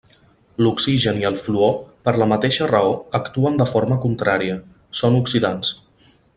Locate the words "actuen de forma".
3.21-4.01